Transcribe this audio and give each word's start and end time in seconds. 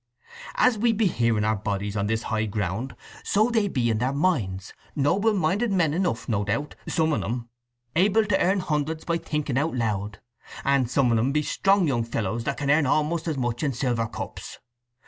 As 0.55 0.79
we 0.79 0.93
be 0.93 1.05
here 1.05 1.37
in 1.37 1.43
our 1.43 1.55
bodies 1.57 1.95
on 1.95 2.07
this 2.07 2.23
high 2.23 2.47
ground, 2.47 2.95
so 3.23 3.51
be 3.51 3.67
they 3.67 3.87
in 3.89 3.99
their 3.99 4.11
minds—noble 4.11 5.33
minded 5.33 5.71
men 5.71 5.93
enough, 5.93 6.27
no 6.27 6.43
doubt—some 6.43 7.13
on 7.13 7.23
'em—able 7.23 8.25
to 8.25 8.41
earn 8.43 8.61
hundreds 8.61 9.03
by 9.05 9.19
thinking 9.19 9.59
out 9.59 9.75
loud. 9.75 10.19
And 10.65 10.89
some 10.89 11.11
on 11.11 11.19
'em 11.19 11.31
be 11.31 11.43
strong 11.43 11.85
young 11.87 12.03
fellows 12.03 12.45
that 12.45 12.57
can 12.57 12.71
earn 12.71 12.87
a'most 12.87 13.27
as 13.27 13.37
much 13.37 13.61
in 13.61 13.73
silver 13.73 14.07
cups. 14.07 14.57